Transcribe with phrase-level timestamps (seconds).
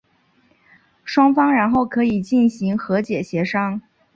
[1.05, 3.79] 双方然后可以进行和解协商。